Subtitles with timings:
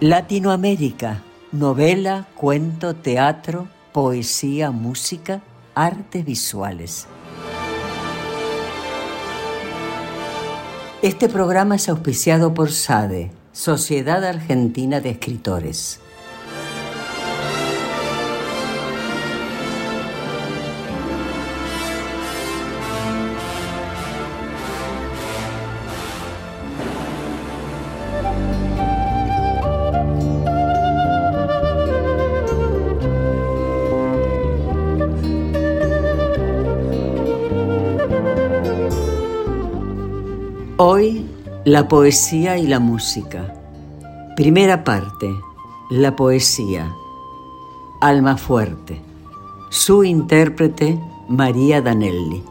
[0.00, 5.40] Latinoamérica, novela, cuento, teatro, poesía, música,
[5.74, 7.06] artes visuales.
[11.00, 16.00] Este programa es auspiciado por SADE, Sociedad Argentina de Escritores.
[41.66, 43.52] La poesía y la música.
[44.36, 45.28] Primera parte,
[45.90, 46.94] la poesía.
[48.00, 49.02] Alma fuerte.
[49.68, 50.96] Su intérprete,
[51.28, 52.44] María Danelli.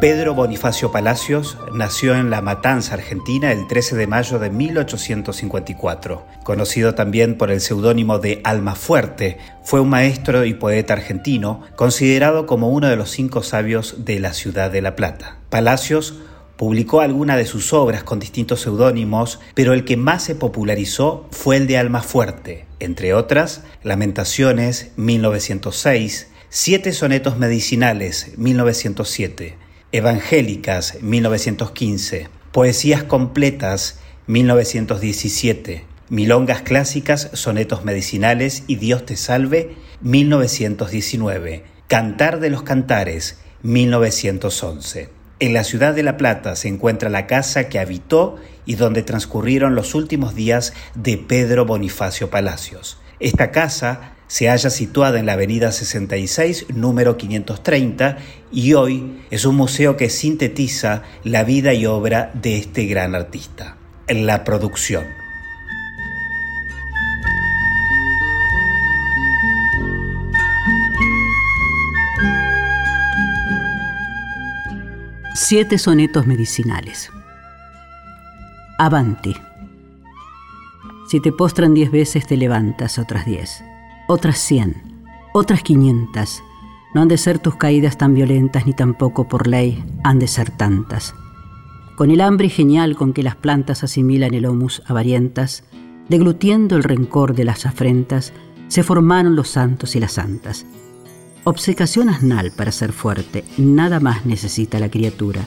[0.00, 6.24] Pedro Bonifacio Palacios nació en La Matanza, Argentina, el 13 de mayo de 1854.
[6.44, 12.68] Conocido también por el seudónimo de Almafuerte, fue un maestro y poeta argentino, considerado como
[12.68, 15.38] uno de los cinco sabios de la ciudad de La Plata.
[15.50, 16.14] Palacios
[16.56, 21.56] Publicó algunas de sus obras con distintos seudónimos, pero el que más se popularizó fue
[21.56, 29.58] el de Almafuerte, entre otras, Lamentaciones, 1906, Siete sonetos medicinales, 1907,
[29.90, 32.28] Evangélicas, 1915.
[32.52, 35.86] Poesías completas, 1917.
[36.10, 41.64] Milongas clásicas, sonetos medicinales y Dios te salve, 1919.
[41.86, 45.08] Cantar de los Cantares, 1911.
[45.40, 49.74] En la ciudad de La Plata se encuentra la casa que habitó y donde transcurrieron
[49.74, 52.98] los últimos días de Pedro Bonifacio Palacios.
[53.20, 58.18] Esta casa se halla situada en la avenida 66, número 530,
[58.52, 63.76] y hoy es un museo que sintetiza la vida y obra de este gran artista.
[64.06, 65.04] En la producción.
[75.34, 77.10] Siete sonetos medicinales.
[78.78, 79.34] Avante.
[81.10, 83.62] Si te postran diez veces, te levantas otras diez
[84.08, 84.74] otras cien,
[85.34, 86.42] otras quinientas.
[86.94, 90.50] No han de ser tus caídas tan violentas, ni tampoco por ley han de ser
[90.50, 91.14] tantas.
[91.94, 95.64] Con el hambre genial con que las plantas asimilan el humus avarientas,
[96.08, 98.32] deglutiendo el rencor de las afrentas,
[98.68, 100.64] se formaron los santos y las santas.
[101.44, 105.46] Obsecación asnal para ser fuerte, nada más necesita la criatura,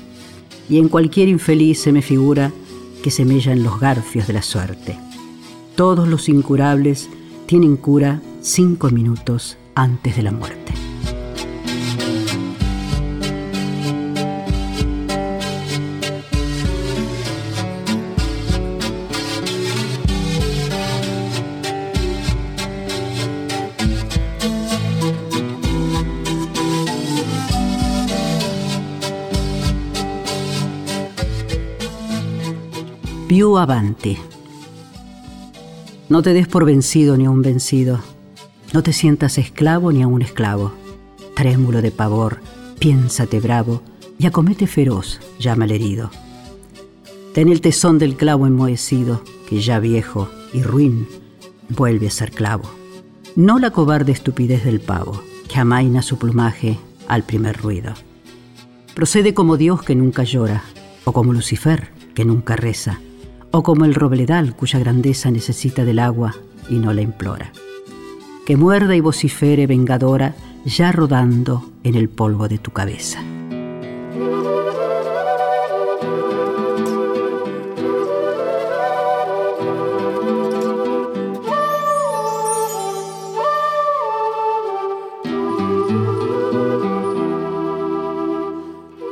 [0.70, 2.52] y en cualquier infeliz se me figura
[3.02, 5.00] que se mellan los garfios de la suerte.
[5.76, 7.10] Todos los incurables
[7.52, 10.72] tienen cura cinco minutos antes de la muerte.
[33.28, 34.41] Più.
[36.12, 38.02] No te des por vencido ni a un vencido
[38.74, 40.74] no te sientas esclavo ni a un esclavo.
[41.36, 42.42] Trémulo de pavor,
[42.80, 43.82] piénsate bravo
[44.18, 46.12] y acomete feroz, llama al herido.
[47.34, 51.08] Ten el tesón del clavo enmohecido, que ya viejo y ruin
[51.70, 52.64] vuelve a ser clavo.
[53.38, 56.78] No la cobarde estupidez del pavo, que amaina su plumaje
[57.08, 57.94] al primer ruido.
[58.96, 60.64] Procede como Dios que nunca llora,
[61.06, 63.00] o como Lucifer que nunca reza,
[63.52, 66.36] o como el robledal cuya grandeza necesita del agua
[66.70, 67.52] y no la implora
[68.46, 73.24] que muerda y vocifere vengadora, ya rodando en el polvo de tu cabeza.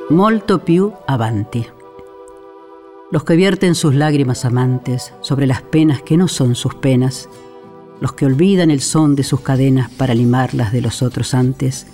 [0.10, 1.79] Molto più avanti.
[3.12, 7.28] Los que vierten sus lágrimas amantes sobre las penas que no son sus penas,
[8.00, 11.88] los que olvidan el son de sus cadenas para limarlas de los otros antes,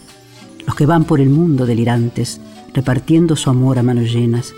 [0.66, 2.42] los que van por el mundo delirantes,
[2.74, 4.54] repartiendo su amor a manos llenas,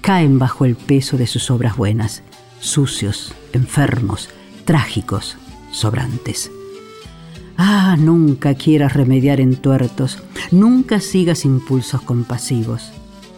[0.00, 2.24] caen bajo el peso de sus obras buenas,
[2.58, 4.28] sucios, enfermos,
[4.64, 5.36] trágicos,
[5.70, 6.50] sobrantes.
[7.56, 10.18] Ah, nunca quieras remediar entuertos,
[10.50, 12.90] nunca sigas impulsos compasivos.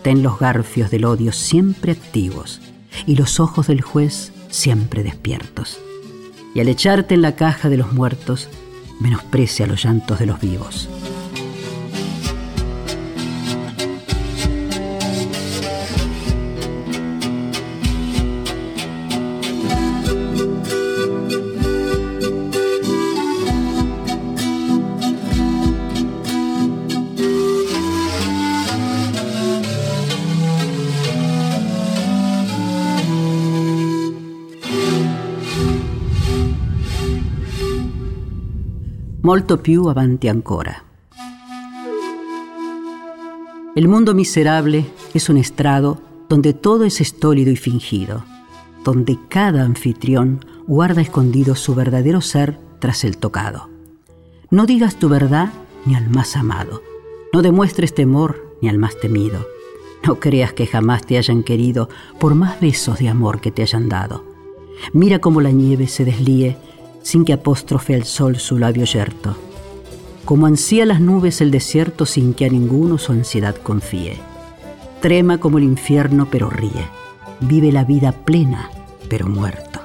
[0.05, 2.61] Ten los garfios del odio siempre activos
[3.07, 5.81] y los ojos del juez siempre despiertos.
[6.55, 8.51] Y al echarte en la caja de los muertos,
[9.01, 10.91] menosprecia los llantos de los vivos.
[39.25, 40.85] Molto più avanti ancora.
[43.75, 44.85] El mundo miserable
[45.15, 45.99] es un estrado
[46.29, 48.23] donde todo es estólido y fingido,
[48.85, 53.71] donde cada anfitrión guarda escondido su verdadero ser tras el tocado.
[54.51, 55.51] No digas tu verdad
[55.87, 56.83] ni al más amado,
[57.33, 59.47] no demuestres temor ni al más temido,
[60.07, 61.89] no creas que jamás te hayan querido
[62.21, 64.23] por más besos de amor que te hayan dado.
[64.93, 66.59] Mira cómo la nieve se deslíe
[67.05, 69.37] sin que apóstrofe al sol su labio yerto,
[70.25, 74.17] como ansía las nubes el desierto sin que a ninguno su ansiedad confíe.
[75.01, 76.89] Trema como el infierno pero ríe,
[77.41, 78.71] vive la vida plena
[79.09, 79.84] pero muerto.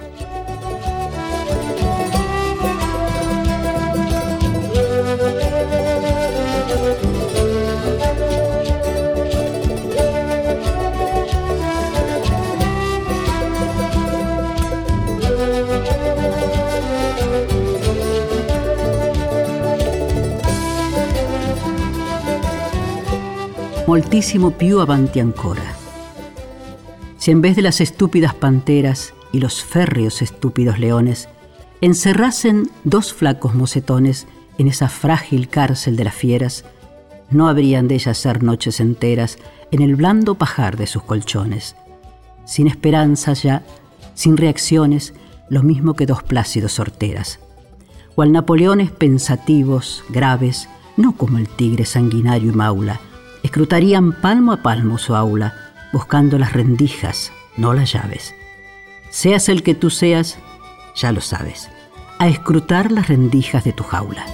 [23.89, 25.63] Moltísimo più avanti ancora.
[27.17, 31.27] Si en vez de las estúpidas panteras y los férreos estúpidos leones,
[31.81, 34.27] encerrasen dos flacos mocetones
[34.59, 36.65] en esa frágil cárcel de las fieras,
[37.31, 39.39] no habrían de ellas ser noches enteras
[39.71, 41.75] en el blando pajar de sus colchones,
[42.45, 43.63] sin esperanzas ya,
[44.13, 45.15] sin reacciones,
[45.49, 47.39] lo mismo que dos plácidos sorteras,
[48.13, 53.01] cual Napoleones pensativos, graves, no como el tigre sanguinario y maula,
[53.43, 55.53] escrutarían palmo a palmo su aula,
[55.91, 58.35] buscando las rendijas, no las llaves.
[59.09, 60.37] Seas el que tú seas,
[60.95, 61.69] ya lo sabes,
[62.19, 64.25] a escrutar las rendijas de tu jaula.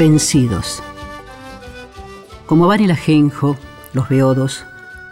[0.00, 0.82] Vencidos.
[2.46, 3.58] Como van el ajenjo,
[3.92, 4.64] los beodos,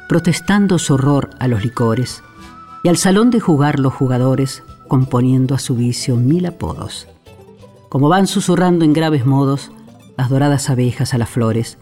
[0.08, 2.22] protestando su horror a los licores,
[2.82, 7.06] y al salón de jugar los jugadores, componiendo a su vicio mil apodos.
[7.90, 9.72] Como van susurrando en graves modos
[10.16, 11.76] las doradas abejas a las flores,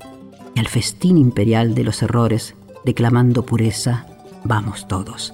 [0.57, 4.07] y al festín imperial de los errores, declamando pureza,
[4.43, 5.33] vamos todos.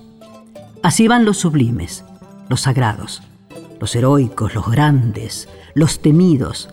[0.83, 2.05] Así van los sublimes,
[2.51, 3.23] los sagrados,
[3.81, 6.69] los heroicos, los grandes, los temidos,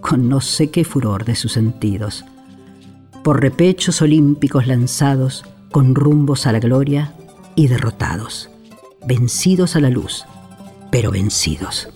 [0.00, 2.24] con no sé qué furor de sus sentidos,
[3.22, 7.14] por repechos olímpicos lanzados, con rumbos a la gloria
[7.54, 8.50] y derrotados,
[9.06, 10.24] vencidos a la luz,
[10.90, 11.88] pero vencidos.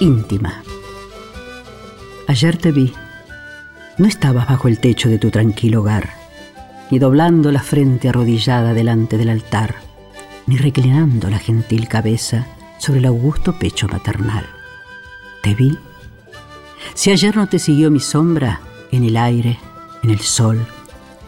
[0.00, 0.62] Íntima.
[2.26, 2.92] Ayer te vi.
[3.98, 6.10] No estabas bajo el techo de tu tranquilo hogar,
[6.90, 9.76] ni doblando la frente arrodillada delante del altar,
[10.46, 12.46] ni reclinando la gentil cabeza
[12.78, 14.46] sobre el augusto pecho maternal.
[15.42, 15.78] Te vi.
[16.94, 19.58] Si ayer no te siguió mi sombra en el aire,
[20.02, 20.66] en el sol,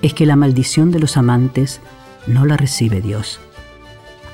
[0.01, 1.81] es que la maldición de los amantes
[2.27, 3.39] no la recibe Dios.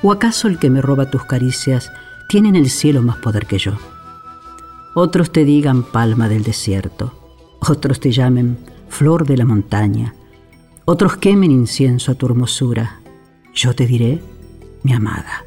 [0.01, 1.91] ¿O acaso el que me roba tus caricias
[2.29, 3.73] tiene en el cielo más poder que yo?
[4.99, 7.13] Otros te digan palma del desierto.
[7.59, 10.15] Otros te llamen flor de la montaña,
[10.85, 12.99] otros quemen incienso a tu hermosura.
[13.53, 14.21] Yo te diré,
[14.81, 15.45] mi amada.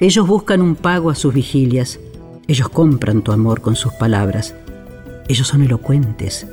[0.00, 2.00] Ellos buscan un pago a sus vigilias,
[2.48, 4.54] ellos compran tu amor con sus palabras.
[5.28, 6.46] Ellos son elocuentes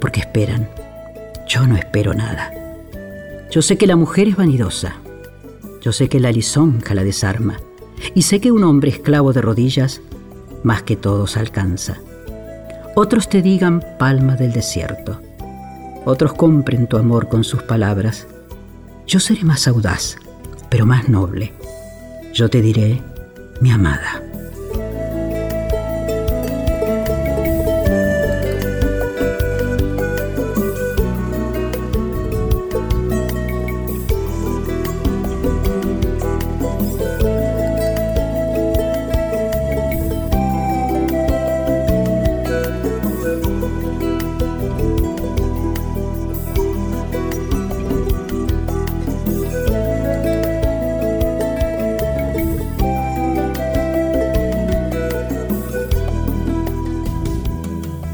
[0.00, 0.68] porque esperan.
[1.48, 2.52] Yo no espero nada.
[3.50, 4.96] Yo sé que la mujer es vanidosa.
[5.80, 7.58] Yo sé que la lisonja la desarma.
[8.14, 10.00] Y sé que un hombre esclavo de rodillas
[10.62, 11.98] más que todos alcanza.
[12.94, 15.20] Otros te digan palma del desierto.
[16.04, 18.26] Otros compren tu amor con sus palabras.
[19.06, 20.16] Yo seré más audaz,
[20.68, 21.52] pero más noble.
[22.32, 23.02] Yo te diré,
[23.60, 24.22] mi amada.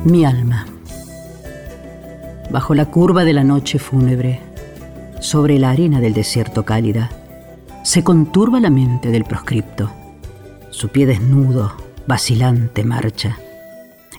[0.07, 0.65] Mi alma.
[2.49, 4.39] Bajo la curva de la noche fúnebre,
[5.19, 7.11] sobre la arena del desierto cálida,
[7.83, 9.91] se conturba la mente del proscripto.
[10.71, 11.75] Su pie desnudo,
[12.07, 13.37] vacilante, marcha.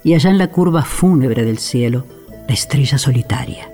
[0.03, 2.03] Y allá en la curva fúnebre del cielo,
[2.49, 3.71] la estrella solitaria.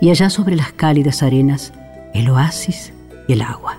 [0.00, 1.72] Y allá sobre las cálidas arenas,
[2.12, 2.92] el oasis
[3.28, 3.78] y el agua.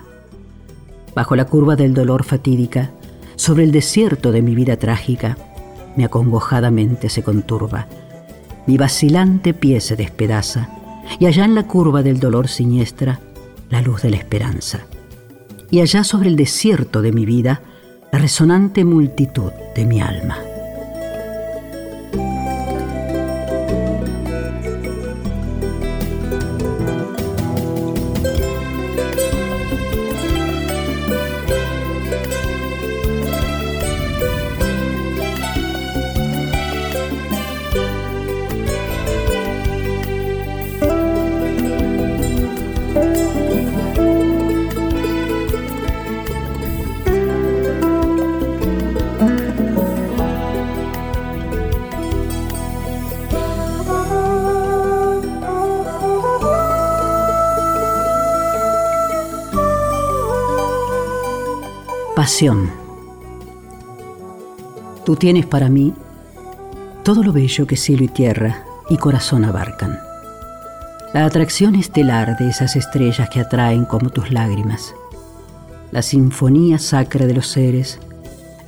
[1.14, 2.92] Bajo la curva del dolor fatídica,
[3.36, 5.36] sobre el desierto de mi vida trágica,
[5.96, 7.86] mi acongojada mente se conturba,
[8.66, 10.68] mi vacilante pie se despedaza,
[11.18, 13.20] y allá en la curva del dolor siniestra,
[13.70, 14.80] la luz de la esperanza.
[15.70, 17.62] Y allá sobre el desierto de mi vida,
[18.12, 20.47] la resonante multitud de mi alma.
[65.06, 65.94] Tú tienes para mí
[67.02, 69.98] todo lo bello que cielo y tierra y corazón abarcan.
[71.14, 74.94] La atracción estelar de esas estrellas que atraen como tus lágrimas.
[75.90, 77.98] La sinfonía sacra de los seres,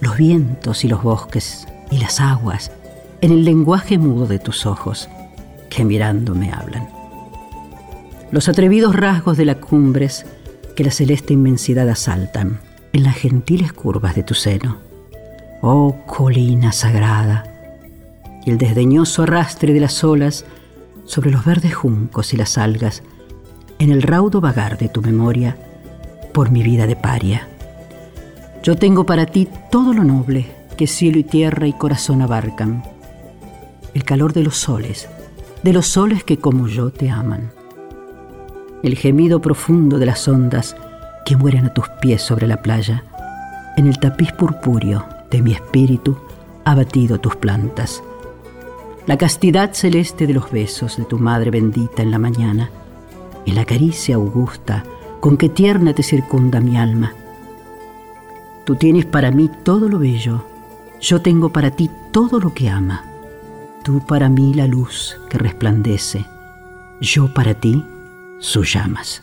[0.01, 2.73] los vientos y los bosques y las aguas
[3.21, 5.11] en el lenguaje mudo de tus ojos
[5.69, 6.89] que mirando me hablan.
[8.31, 10.25] Los atrevidos rasgos de las cumbres
[10.75, 14.79] que la celeste inmensidad asaltan en las gentiles curvas de tu seno.
[15.63, 17.45] Oh colina sagrada,
[18.45, 20.45] y el desdeñoso arrastre de las olas
[21.05, 23.03] sobre los verdes juncos y las algas,
[23.79, 25.57] en el raudo vagar de tu memoria,
[26.33, 27.49] por mi vida de paria.
[28.63, 32.83] Yo tengo para ti todo lo noble que cielo y tierra y corazón abarcan,
[33.95, 35.09] el calor de los soles,
[35.63, 37.51] de los soles que como yo te aman,
[38.83, 40.77] el gemido profundo de las ondas,
[41.25, 43.05] que mueren a tus pies sobre la playa,
[43.77, 46.17] en el tapiz purpúreo de mi espíritu
[46.65, 48.03] ha batido tus plantas.
[49.07, 52.71] La castidad celeste de los besos de tu madre bendita en la mañana
[53.45, 54.85] y la caricia augusta
[55.21, 57.15] con que tierna te circunda mi alma.
[58.65, 60.45] Tú tienes para mí todo lo bello,
[61.01, 63.05] yo tengo para ti todo lo que ama.
[63.83, 66.27] Tú para mí la luz que resplandece,
[67.01, 67.85] yo para ti
[68.39, 69.23] sus llamas.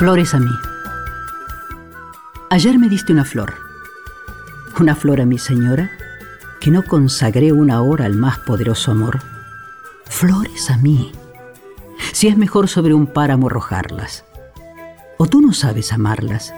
[0.00, 0.58] Flores a mí.
[2.48, 3.52] Ayer me diste una flor.
[4.80, 5.90] Una flor a mi señora,
[6.58, 9.18] que no consagré una hora al más poderoso amor.
[10.06, 11.12] Flores a mí.
[12.14, 14.24] Si es mejor sobre un páramo arrojarlas.
[15.18, 16.54] O tú no sabes amarlas.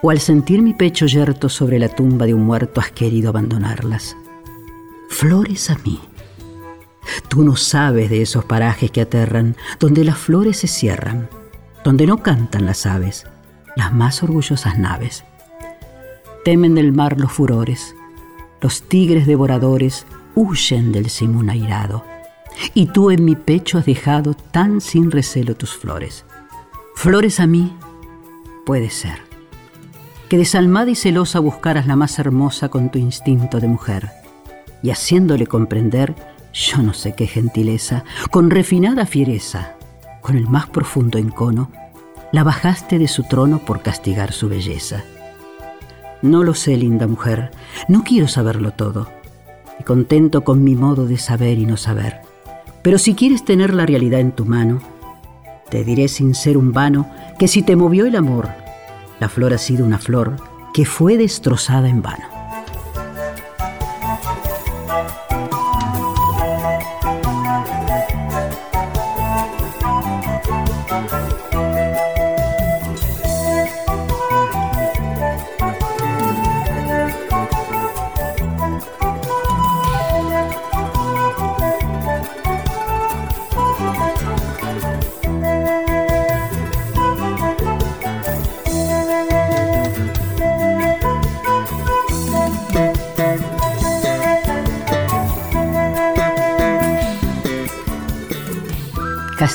[0.00, 4.16] O al sentir mi pecho yerto sobre la tumba de un muerto has querido abandonarlas.
[5.10, 6.00] Flores a mí.
[7.28, 11.28] Tú no sabes de esos parajes que aterran, donde las flores se cierran,
[11.84, 13.26] donde no cantan las aves,
[13.76, 15.24] las más orgullosas naves.
[16.44, 17.94] Temen del mar los furores,
[18.60, 22.04] los tigres devoradores huyen del simón airado,
[22.74, 26.24] y tú en mi pecho has dejado tan sin recelo tus flores.
[26.94, 27.76] Flores a mí,
[28.66, 29.22] puede ser,
[30.28, 34.10] que desalmada y celosa buscaras la más hermosa con tu instinto de mujer,
[34.82, 36.14] y haciéndole comprender,
[36.52, 39.76] yo no sé qué gentileza, con refinada fiereza,
[40.20, 41.70] con el más profundo encono,
[42.32, 45.02] la bajaste de su trono por castigar su belleza.
[46.22, 47.50] No lo sé, linda mujer,
[47.88, 49.08] no quiero saberlo todo,
[49.78, 52.20] y contento con mi modo de saber y no saber.
[52.82, 54.80] Pero si quieres tener la realidad en tu mano,
[55.70, 58.48] te diré sin ser un vano que si te movió el amor,
[59.18, 60.36] la flor ha sido una flor
[60.72, 62.39] que fue destrozada en vano.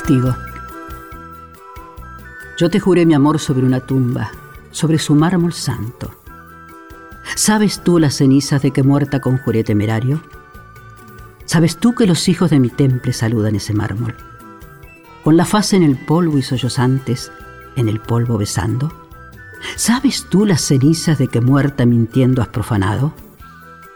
[0.06, 0.36] Castigo.
[2.56, 4.30] Yo te juré mi amor sobre una tumba,
[4.70, 6.14] sobre su mármol santo.
[7.34, 10.22] ¿Sabes tú las cenizas de que muerta conjuré temerario?
[11.44, 14.14] ¿Sabes tú que los hijos de mi temple saludan ese mármol?
[15.24, 17.32] Con la faz en el polvo y sollozantes,
[17.74, 18.92] en el polvo besando.
[19.74, 23.12] ¿Sabes tú las cenizas de que muerta mintiendo has profanado?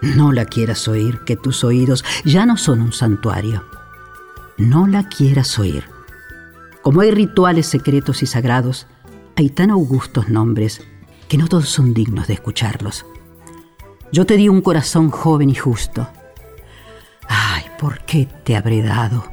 [0.00, 3.62] No la quieras oír, que tus oídos ya no son un santuario
[4.60, 5.84] no la quieras oír.
[6.82, 8.86] Como hay rituales secretos y sagrados,
[9.36, 10.80] hay tan augustos nombres
[11.28, 13.06] que no todos son dignos de escucharlos.
[14.12, 16.08] Yo te di un corazón joven y justo.
[17.28, 19.24] Ay, ¿por qué te habré dado?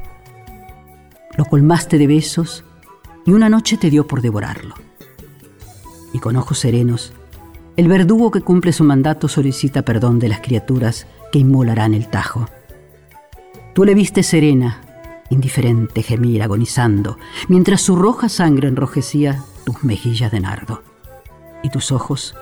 [1.36, 2.64] Lo colmaste de besos
[3.26, 4.74] y una noche te dio por devorarlo.
[6.12, 7.12] Y con ojos serenos,
[7.76, 12.48] el verdugo que cumple su mandato solicita perdón de las criaturas que inmolarán el tajo.
[13.74, 14.80] Tú le viste serena,
[15.30, 20.82] indiferente gemir agonizando, mientras su roja sangre enrojecía tus mejillas de nardo.
[21.62, 22.34] Y tus ojos,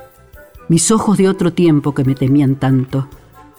[0.68, 3.08] mis ojos de otro tiempo que me temían tanto,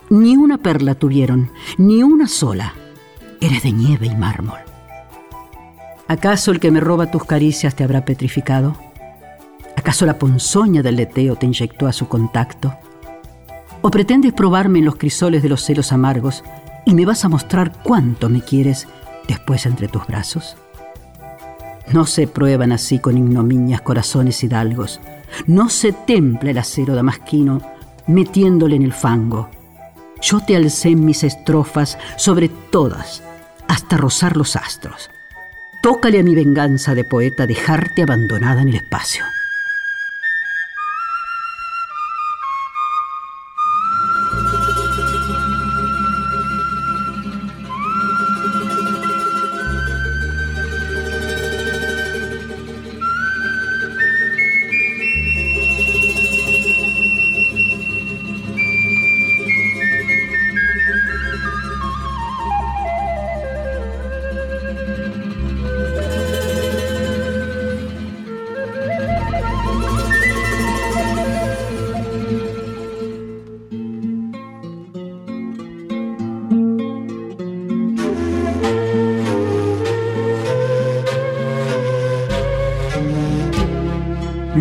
[0.09, 2.73] ni una perla tuvieron, ni una sola.
[3.41, 4.59] Eres de nieve y mármol.
[6.07, 8.75] ¿Acaso el que me roba tus caricias te habrá petrificado?
[9.75, 12.73] ¿Acaso la ponzoña del leteo te inyectó a su contacto?
[13.81, 16.43] ¿O pretendes probarme en los crisoles de los celos amargos
[16.85, 18.87] y me vas a mostrar cuánto me quieres
[19.27, 20.55] después entre tus brazos?
[21.91, 24.99] No se prueban así con ignominias corazones hidalgos.
[25.45, 27.61] No se templa el acero damasquino
[28.07, 29.49] metiéndole en el fango.
[30.21, 33.23] Yo te alcé mis estrofas sobre todas,
[33.67, 35.09] hasta rozar los astros.
[35.83, 39.23] Tócale a mi venganza de poeta dejarte abandonada en el espacio.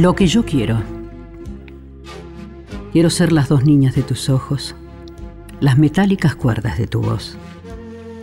[0.06, 0.80] Lo que yo quiero.
[2.92, 4.76] Quiero ser las dos niñas de tus ojos,
[5.58, 7.36] las metálicas cuerdas de tu voz,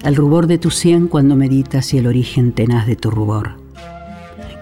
[0.05, 3.57] el rubor de tu sien cuando meditas y el origen tenaz de tu rubor.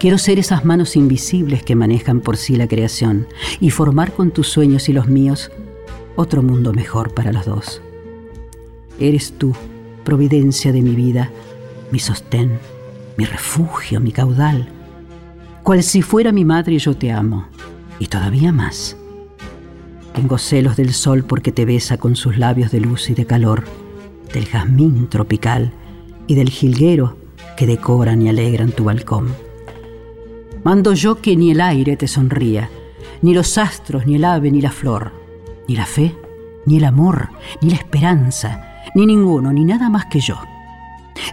[0.00, 3.28] Quiero ser esas manos invisibles que manejan por sí la creación
[3.60, 5.52] y formar con tus sueños y los míos
[6.16, 7.82] otro mundo mejor para los dos.
[8.98, 9.54] Eres tú,
[10.02, 11.30] providencia de mi vida,
[11.92, 12.58] mi sostén,
[13.16, 14.81] mi refugio, mi caudal
[15.62, 17.46] cual si fuera mi madre yo te amo,
[17.98, 18.96] y todavía más.
[20.14, 23.64] Tengo celos del sol porque te besa con sus labios de luz y de calor,
[24.32, 25.72] del jazmín tropical
[26.26, 27.16] y del jilguero
[27.56, 29.28] que decoran y alegran tu balcón.
[30.64, 32.68] Mando yo que ni el aire te sonría,
[33.20, 35.12] ni los astros, ni el ave, ni la flor,
[35.68, 36.14] ni la fe,
[36.66, 40.36] ni el amor, ni la esperanza, ni ninguno, ni nada más que yo,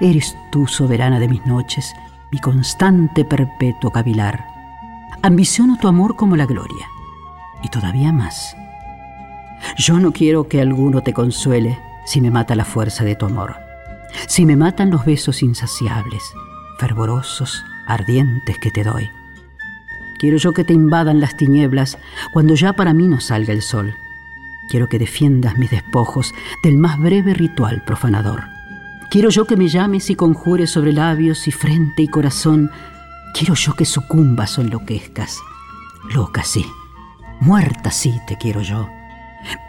[0.02, 1.94] Eres tú soberana de mis noches,
[2.32, 4.46] mi constante perpetuo cavilar.
[5.22, 6.88] Ambiciono tu amor como la gloria,
[7.64, 8.56] y todavía más.
[9.78, 13.56] Yo no quiero que alguno te consuele si me mata la fuerza de tu amor,
[14.28, 16.24] si me matan los besos insaciables,
[16.80, 19.10] fervorosos, ardientes que te doy.
[20.20, 21.98] Quiero yo que te invadan las tinieblas
[22.34, 23.96] cuando ya para mí no salga el sol.
[24.70, 28.59] Quiero que defiendas mis despojos del más breve ritual profanador.
[29.10, 32.70] Quiero yo que me llames y conjures sobre labios y frente y corazón.
[33.34, 35.40] Quiero yo que sucumbas o enloquezcas.
[36.14, 36.64] Loca sí,
[37.40, 38.88] muerta sí te quiero yo.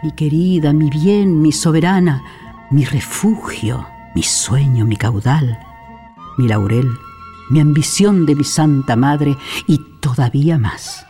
[0.03, 2.23] Mi querida, mi bien, mi soberana,
[2.69, 5.57] mi refugio, mi sueño, mi caudal,
[6.37, 6.91] mi laurel,
[7.49, 11.07] mi ambición de mi santa madre y todavía más.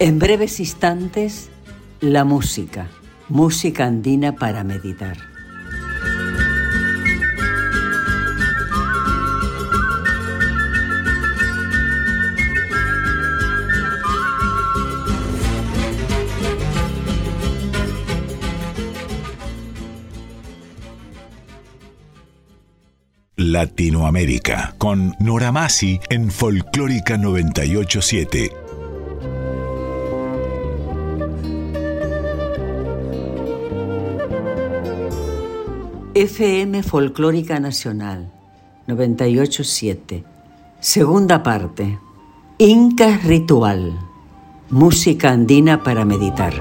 [0.00, 1.50] En breves instantes,
[2.00, 2.88] la música,
[3.28, 5.16] música andina para meditar.
[23.34, 28.67] Latinoamérica con Nora Masi en Folclórica 987.
[36.20, 38.28] FM Folclórica Nacional
[38.88, 40.24] 987.
[40.80, 42.00] Segunda parte.
[42.58, 43.96] Inca Ritual.
[44.68, 46.54] Música andina para meditar.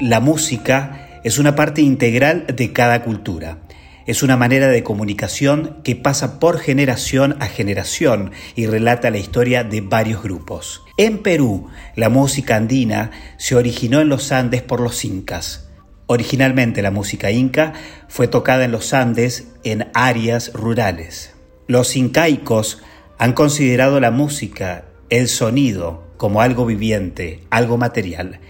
[0.00, 3.56] La música es una parte integral de cada cultura.
[4.10, 9.62] Es una manera de comunicación que pasa por generación a generación y relata la historia
[9.62, 10.82] de varios grupos.
[10.96, 15.68] En Perú, la música andina se originó en los Andes por los incas.
[16.06, 17.72] Originalmente la música inca
[18.08, 21.36] fue tocada en los Andes en áreas rurales.
[21.68, 22.82] Los incaicos
[23.16, 28.40] han considerado la música, el sonido, como algo viviente, algo material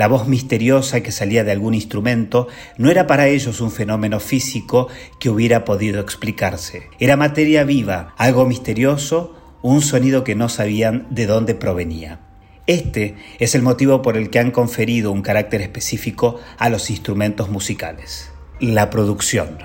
[0.00, 4.88] la voz misteriosa que salía de algún instrumento no era para ellos un fenómeno físico
[5.18, 6.84] que hubiera podido explicarse.
[6.98, 12.18] Era materia viva, algo misterioso, un sonido que no sabían de dónde provenía.
[12.66, 17.50] Este es el motivo por el que han conferido un carácter específico a los instrumentos
[17.50, 18.30] musicales.
[18.58, 19.58] La producción.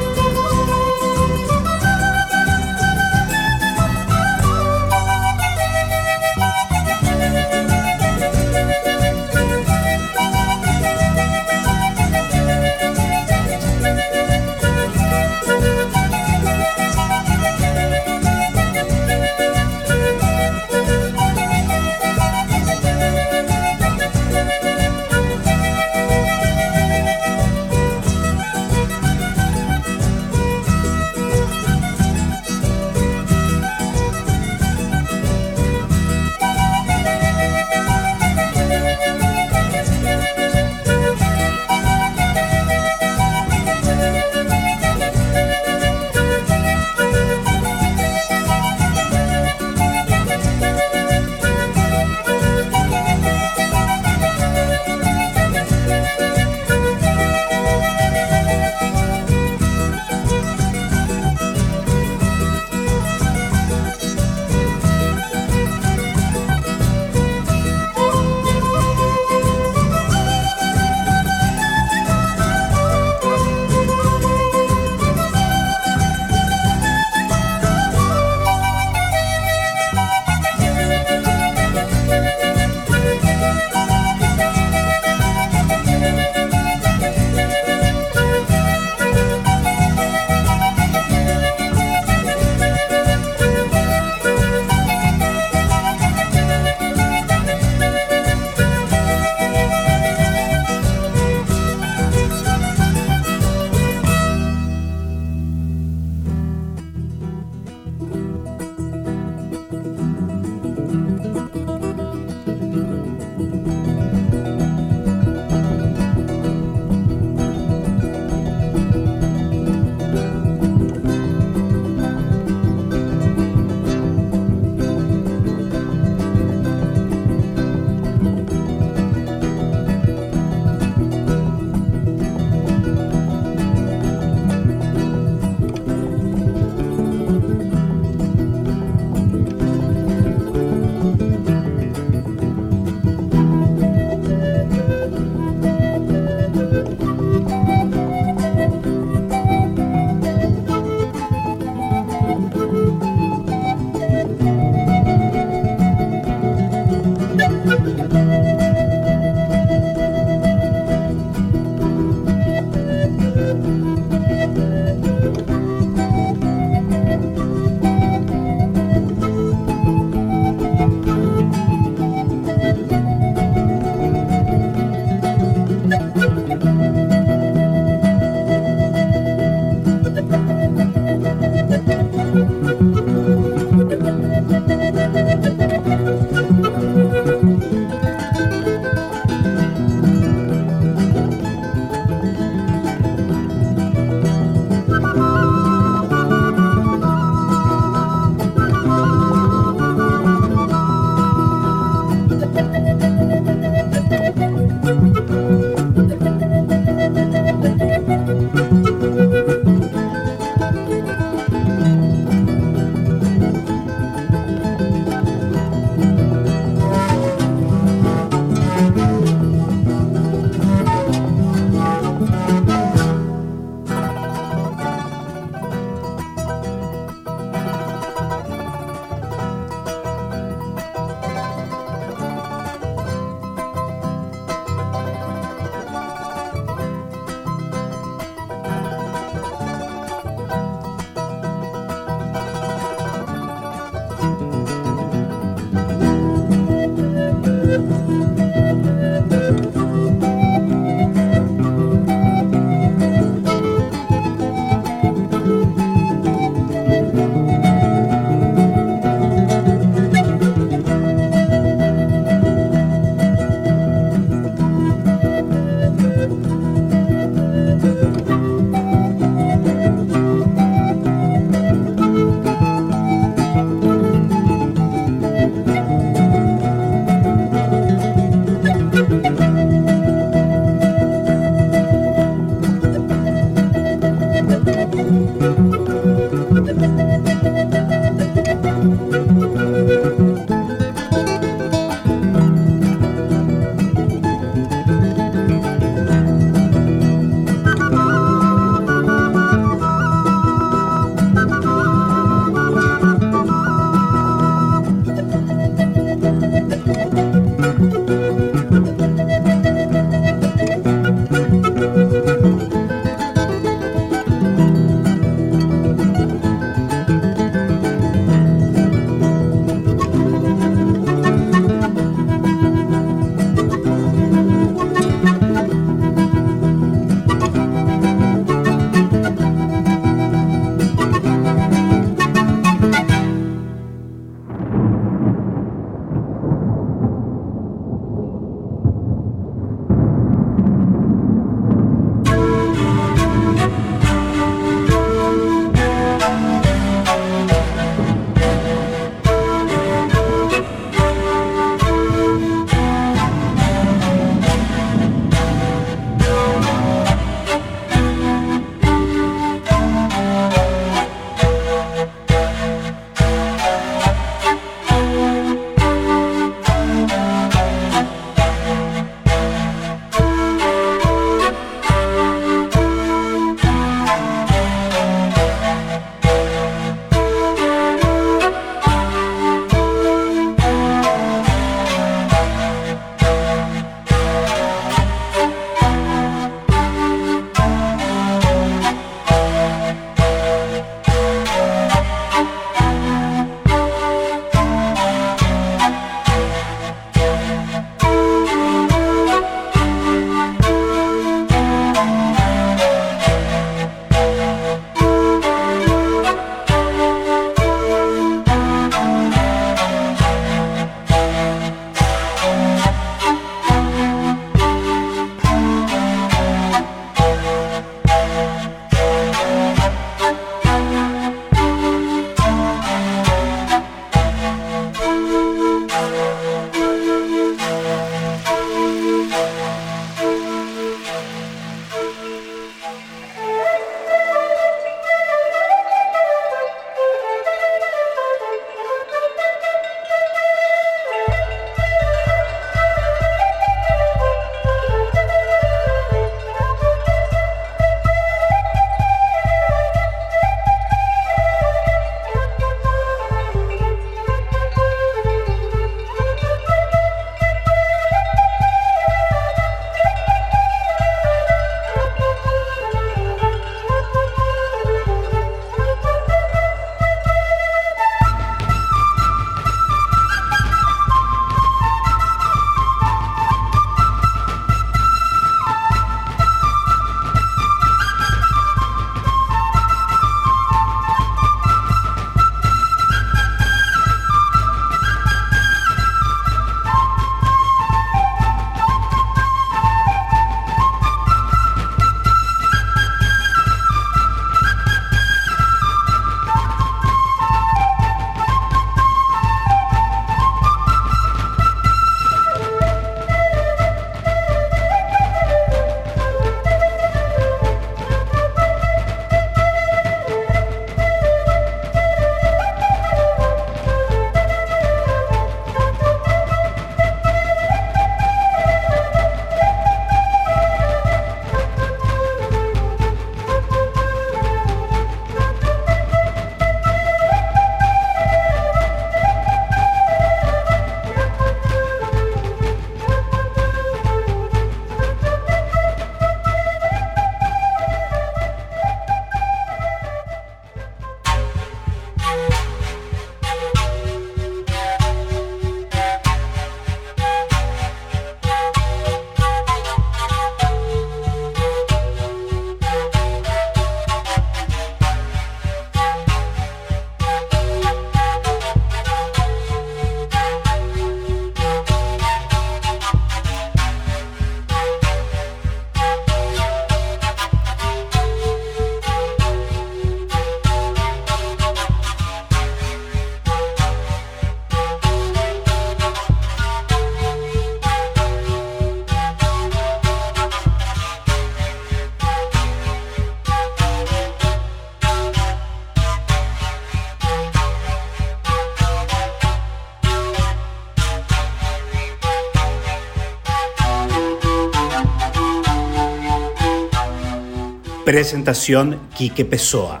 [598.14, 600.00] Presentación Quique Pessoa.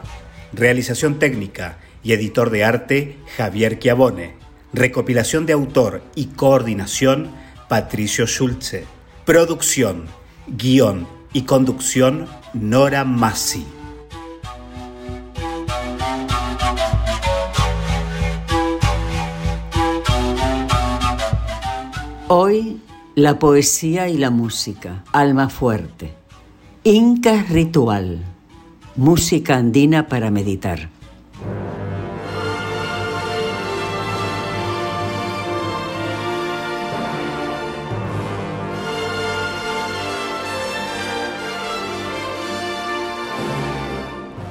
[0.52, 4.36] Realización técnica y editor de arte Javier Chiavone.
[4.72, 7.32] Recopilación de autor y coordinación
[7.68, 8.84] Patricio Schulze.
[9.24, 10.04] Producción,
[10.46, 13.66] guion y conducción Nora Massi.
[22.28, 22.80] Hoy
[23.16, 26.23] la poesía y la música, alma fuerte.
[26.86, 28.18] Inca Ritual,
[28.94, 30.90] música andina para meditar.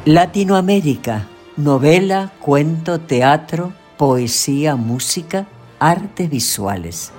[0.06, 5.46] Latinoamérica, novela, cuento, teatro, poesía, música,
[5.80, 7.12] artes visuales.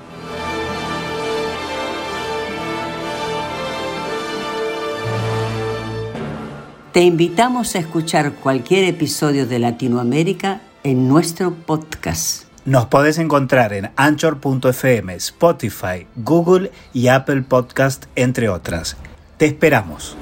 [6.95, 12.45] Te invitamos a escuchar cualquier episodio de Latinoamérica en nuestro podcast.
[12.65, 18.97] Nos podés encontrar en anchor.fm, Spotify, Google y Apple Podcast, entre otras.
[19.39, 20.17] Te esperamos.